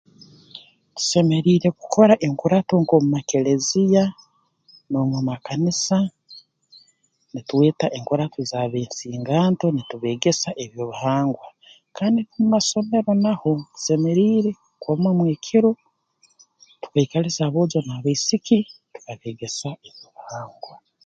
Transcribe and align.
Tusemeriire 0.95 1.69
kukora 1.79 2.13
enkurato 2.25 2.73
nk'omu 2.81 3.07
makeleziya 3.15 4.03
n'omu 4.89 5.17
makanisa 5.29 5.97
nitweta 7.31 7.85
enkurato 7.97 8.39
z'abensinganto 8.49 9.65
nitubeegesa 9.71 10.49
eby'obuhangwa 10.63 11.47
kandi 11.97 12.19
mu 12.35 12.45
masomero 12.53 13.11
naho 13.23 13.51
tesemeriire 13.73 14.51
kumamu 14.81 15.23
ekiro 15.33 15.71
tubaikalize 16.81 17.41
aboojo 17.47 17.79
n'abaisiki 17.83 18.59
tukabeegesa 18.93 19.67
haby'obuhangwa 19.71 20.73